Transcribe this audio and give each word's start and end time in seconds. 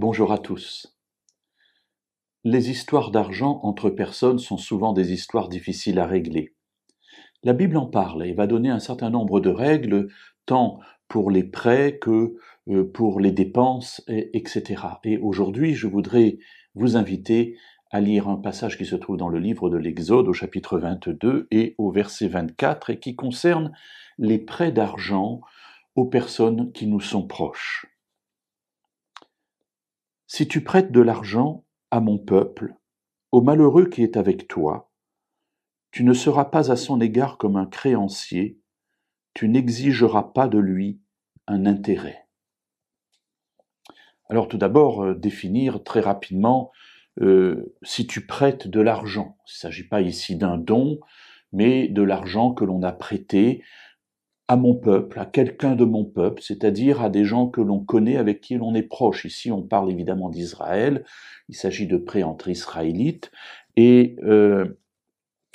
Bonjour 0.00 0.30
à 0.30 0.38
tous. 0.38 0.96
Les 2.44 2.70
histoires 2.70 3.10
d'argent 3.10 3.58
entre 3.64 3.90
personnes 3.90 4.38
sont 4.38 4.56
souvent 4.56 4.92
des 4.92 5.12
histoires 5.12 5.48
difficiles 5.48 5.98
à 5.98 6.06
régler. 6.06 6.54
La 7.42 7.52
Bible 7.52 7.76
en 7.76 7.86
parle 7.86 8.24
et 8.24 8.32
va 8.32 8.46
donner 8.46 8.70
un 8.70 8.78
certain 8.78 9.10
nombre 9.10 9.40
de 9.40 9.50
règles, 9.50 10.06
tant 10.46 10.78
pour 11.08 11.32
les 11.32 11.42
prêts 11.42 11.98
que 11.98 12.36
euh, 12.68 12.84
pour 12.84 13.18
les 13.18 13.32
dépenses, 13.32 14.00
etc. 14.06 14.84
Et 15.02 15.18
aujourd'hui, 15.18 15.74
je 15.74 15.88
voudrais 15.88 16.38
vous 16.76 16.96
inviter 16.96 17.56
à 17.90 18.00
lire 18.00 18.28
un 18.28 18.36
passage 18.36 18.78
qui 18.78 18.86
se 18.86 18.94
trouve 18.94 19.16
dans 19.16 19.28
le 19.28 19.40
livre 19.40 19.68
de 19.68 19.78
l'Exode 19.78 20.28
au 20.28 20.32
chapitre 20.32 20.78
22 20.78 21.48
et 21.50 21.74
au 21.76 21.90
verset 21.90 22.28
24 22.28 22.90
et 22.90 23.00
qui 23.00 23.16
concerne 23.16 23.72
les 24.16 24.38
prêts 24.38 24.70
d'argent 24.70 25.40
aux 25.96 26.06
personnes 26.06 26.70
qui 26.70 26.86
nous 26.86 27.00
sont 27.00 27.26
proches. 27.26 27.97
Si 30.30 30.46
tu 30.46 30.62
prêtes 30.62 30.92
de 30.92 31.00
l'argent 31.00 31.64
à 31.90 32.00
mon 32.00 32.18
peuple, 32.18 32.74
au 33.32 33.40
malheureux 33.40 33.86
qui 33.86 34.02
est 34.02 34.18
avec 34.18 34.46
toi, 34.46 34.92
tu 35.90 36.04
ne 36.04 36.12
seras 36.12 36.44
pas 36.44 36.70
à 36.70 36.76
son 36.76 37.00
égard 37.00 37.38
comme 37.38 37.56
un 37.56 37.64
créancier, 37.64 38.60
tu 39.32 39.48
n'exigeras 39.48 40.24
pas 40.34 40.46
de 40.46 40.58
lui 40.58 41.00
un 41.46 41.64
intérêt. 41.64 42.28
Alors 44.28 44.48
tout 44.48 44.58
d'abord, 44.58 45.02
euh, 45.02 45.14
définir 45.14 45.82
très 45.82 46.00
rapidement 46.00 46.72
euh, 47.22 47.74
si 47.82 48.06
tu 48.06 48.26
prêtes 48.26 48.68
de 48.68 48.82
l'argent. 48.82 49.38
Il 49.46 49.52
ne 49.52 49.58
s'agit 49.60 49.88
pas 49.88 50.02
ici 50.02 50.36
d'un 50.36 50.58
don, 50.58 51.00
mais 51.52 51.88
de 51.88 52.02
l'argent 52.02 52.52
que 52.52 52.66
l'on 52.66 52.82
a 52.82 52.92
prêté 52.92 53.64
à 54.48 54.56
mon 54.56 54.74
peuple, 54.74 55.18
à 55.18 55.26
quelqu'un 55.26 55.76
de 55.76 55.84
mon 55.84 56.04
peuple, 56.04 56.42
c'est-à-dire 56.42 57.02
à 57.02 57.10
des 57.10 57.24
gens 57.24 57.48
que 57.48 57.60
l'on 57.60 57.80
connaît, 57.80 58.16
avec 58.16 58.40
qui 58.40 58.54
l'on 58.56 58.74
est 58.74 58.82
proche. 58.82 59.26
Ici, 59.26 59.52
on 59.52 59.62
parle 59.62 59.90
évidemment 59.90 60.30
d'Israël, 60.30 61.04
il 61.50 61.54
s'agit 61.54 61.86
de 61.86 61.98
prêts 61.98 62.22
entre 62.22 62.48
israélites, 62.48 63.30
et 63.76 64.16
euh, 64.24 64.80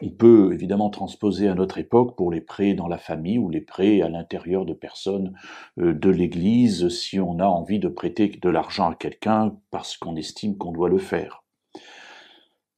on 0.00 0.10
peut 0.10 0.52
évidemment 0.54 0.88
transposer 0.88 1.48
à 1.48 1.54
notre 1.54 1.76
époque 1.76 2.16
pour 2.16 2.30
les 2.30 2.40
prêts 2.40 2.72
dans 2.72 2.88
la 2.88 2.98
famille 2.98 3.38
ou 3.38 3.50
les 3.50 3.60
prêts 3.60 4.00
à 4.00 4.08
l'intérieur 4.08 4.64
de 4.64 4.72
personnes 4.72 5.34
euh, 5.78 5.92
de 5.92 6.08
l'Église, 6.08 6.88
si 6.88 7.20
on 7.20 7.38
a 7.40 7.46
envie 7.46 7.78
de 7.78 7.88
prêter 7.88 8.28
de 8.28 8.48
l'argent 8.48 8.90
à 8.90 8.94
quelqu'un 8.94 9.54
parce 9.70 9.98
qu'on 9.98 10.16
estime 10.16 10.56
qu'on 10.56 10.72
doit 10.72 10.88
le 10.88 10.98
faire. 10.98 11.44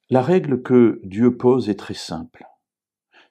La 0.09 0.23
règle 0.23 0.63
que 0.63 1.01
Dieu 1.05 1.37
pose 1.37 1.69
est 1.69 1.79
très 1.79 1.95
simple. 1.95 2.50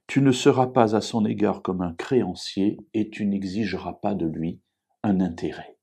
Tu 0.09 0.23
ne 0.23 0.31
seras 0.31 0.65
pas 0.65 0.95
à 0.95 1.01
son 1.01 1.23
égard 1.23 1.61
comme 1.61 1.83
un 1.83 1.93
créancier 1.93 2.79
et 2.95 3.11
tu 3.11 3.27
n'exigeras 3.27 3.93
pas 3.93 4.15
de 4.15 4.25
lui 4.25 4.59
un 5.03 5.21
intérêt. 5.21 5.77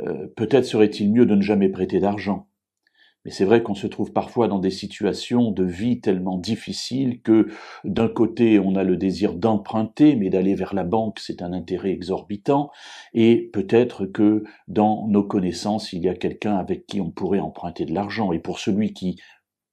Euh, 0.00 0.26
peut-être 0.36 0.66
serait-il 0.66 1.10
mieux 1.10 1.24
de 1.24 1.34
ne 1.34 1.40
jamais 1.40 1.70
prêter 1.70 1.98
d'argent. 1.98 2.46
Mais 3.24 3.30
c'est 3.30 3.46
vrai 3.46 3.62
qu'on 3.62 3.74
se 3.74 3.86
trouve 3.86 4.12
parfois 4.12 4.48
dans 4.48 4.58
des 4.58 4.70
situations 4.70 5.50
de 5.50 5.64
vie 5.64 6.02
tellement 6.02 6.36
difficiles 6.36 7.22
que 7.22 7.48
d'un 7.84 8.08
côté 8.08 8.58
on 8.58 8.76
a 8.76 8.84
le 8.84 8.98
désir 8.98 9.32
d'emprunter, 9.32 10.14
mais 10.14 10.28
d'aller 10.28 10.54
vers 10.54 10.74
la 10.74 10.84
banque 10.84 11.20
c'est 11.20 11.40
un 11.40 11.54
intérêt 11.54 11.92
exorbitant, 11.92 12.70
et 13.14 13.48
peut-être 13.50 14.04
que 14.04 14.44
dans 14.68 15.08
nos 15.08 15.24
connaissances 15.24 15.94
il 15.94 16.02
y 16.02 16.08
a 16.10 16.14
quelqu'un 16.14 16.56
avec 16.56 16.86
qui 16.86 17.00
on 17.00 17.10
pourrait 17.10 17.40
emprunter 17.40 17.86
de 17.86 17.94
l'argent, 17.94 18.30
et 18.32 18.40
pour 18.40 18.58
celui 18.58 18.92
qui 18.92 19.18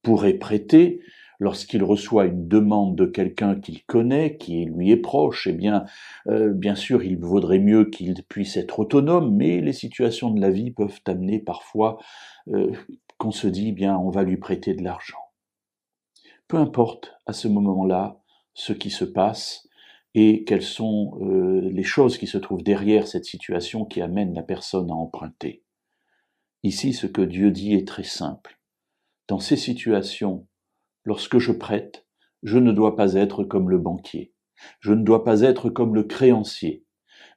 pourrait 0.02 0.36
prêter, 0.36 1.02
lorsqu'il 1.40 1.84
reçoit 1.84 2.26
une 2.26 2.48
demande 2.48 2.96
de 2.96 3.06
quelqu'un 3.06 3.60
qu'il 3.60 3.84
connaît, 3.86 4.38
qui 4.38 4.66
lui 4.66 4.92
est 4.92 4.98
proche, 4.98 5.48
eh 5.48 5.54
bien, 5.54 5.86
euh, 6.28 6.54
bien 6.54 6.76
sûr, 6.76 7.04
il 7.04 7.18
vaudrait 7.18 7.60
mieux 7.60 7.86
qu'il 7.86 8.24
puisse 8.24 8.58
être 8.58 8.80
autonome, 8.80 9.36
mais 9.36 9.62
les 9.62 9.74
situations 9.74 10.32
de 10.32 10.42
la 10.42 10.50
vie 10.50 10.72
peuvent 10.72 11.02
amener 11.06 11.40
parfois 11.40 11.98
euh, 12.50 12.72
qu'on 13.18 13.32
se 13.32 13.48
dit, 13.48 13.70
eh 13.70 13.74
bien, 13.74 13.98
on 13.98 14.10
va 14.10 14.24
lui 14.24 14.38
prêter 14.38 14.74
de 14.74 14.84
l'argent. 14.84 15.20
Peu 16.48 16.58
importe 16.58 17.14
à 17.26 17.34
ce 17.34 17.48
moment-là 17.48 18.22
ce 18.54 18.74
qui 18.74 18.90
se 18.90 19.06
passe 19.06 19.68
et 20.16 20.44
quelles 20.44 20.64
sont 20.64 21.18
euh, 21.22 21.70
les 21.72 21.84
choses 21.84 22.18
qui 22.18 22.28
se 22.28 22.38
trouvent 22.38 22.64
derrière 22.64 23.08
cette 23.08 23.26
situation 23.26 23.86
qui 23.86 24.02
amène 24.02 24.34
la 24.34 24.44
personne 24.44 24.92
à 24.92 24.94
emprunter. 24.94 25.64
Ici, 26.62 26.94
ce 26.94 27.08
que 27.08 27.22
Dieu 27.22 27.52
dit 27.52 27.74
est 27.74 27.88
très 27.88 28.04
simple. 28.04 28.60
Dans 29.28 29.40
ces 29.40 29.58
situations 29.58 30.48
Lorsque 31.06 31.38
je 31.38 31.52
prête, 31.52 32.06
je 32.44 32.58
ne 32.58 32.72
dois 32.72 32.96
pas 32.96 33.14
être 33.14 33.44
comme 33.44 33.70
le 33.70 33.78
banquier, 33.78 34.34
je 34.80 34.94
ne 34.94 35.04
dois 35.04 35.24
pas 35.24 35.42
être 35.42 35.70
comme 35.70 35.96
le 35.96 36.04
créancier, 36.04 36.86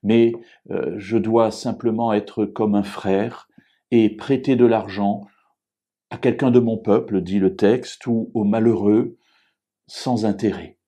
mais 0.03 0.33
euh, 0.71 0.95
je 0.99 1.19
dois 1.19 1.51
simplement 1.51 2.13
être 2.13 2.45
comme 2.45 2.75
un 2.75 2.83
frère 2.83 3.49
et 3.91 4.17
prêter 4.17 4.57
de 4.57 4.67
l'argent 4.67 5.27
à 6.11 6.19
quelqu'un 6.19 6.51
de 6.51 6.61
mon 6.61 6.79
peuple, 6.79 7.21
dit 7.21 7.39
le 7.39 7.57
texte, 7.57 8.07
ou 8.07 8.31
au 8.35 8.45
malheureux, 8.45 9.19
sans 9.89 10.25
intérêt. 10.25 10.79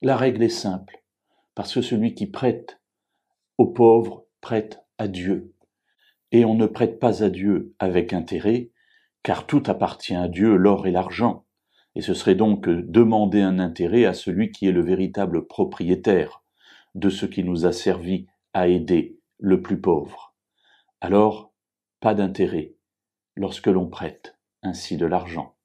La 0.00 0.16
règle 0.16 0.42
est 0.42 0.48
simple, 0.48 1.04
parce 1.54 1.74
que 1.74 1.82
celui 1.82 2.14
qui 2.14 2.26
prête 2.26 2.80
aux 3.58 3.66
pauvres 3.66 4.26
prête 4.40 4.80
à 4.96 5.08
Dieu. 5.08 5.54
Et 6.32 6.44
on 6.44 6.54
ne 6.54 6.66
prête 6.66 6.98
pas 6.98 7.22
à 7.22 7.30
Dieu 7.30 7.74
avec 7.78 8.12
intérêt, 8.12 8.70
car 9.22 9.46
tout 9.46 9.62
appartient 9.66 10.14
à 10.14 10.28
Dieu, 10.28 10.56
l'or 10.56 10.86
et 10.86 10.90
l'argent 10.90 11.44
et 11.98 12.00
ce 12.00 12.14
serait 12.14 12.36
donc 12.36 12.68
demander 12.68 13.40
un 13.40 13.58
intérêt 13.58 14.04
à 14.04 14.14
celui 14.14 14.52
qui 14.52 14.68
est 14.68 14.72
le 14.72 14.84
véritable 14.84 15.48
propriétaire 15.48 16.44
de 16.94 17.10
ce 17.10 17.26
qui 17.26 17.42
nous 17.42 17.66
a 17.66 17.72
servi 17.72 18.28
à 18.54 18.68
aider 18.68 19.18
le 19.38 19.62
plus 19.62 19.80
pauvre. 19.80 20.32
Alors, 21.00 21.52
pas 21.98 22.14
d'intérêt 22.14 22.76
lorsque 23.34 23.66
l'on 23.66 23.88
prête 23.88 24.38
ainsi 24.62 24.96
de 24.96 25.06
l'argent. 25.06 25.56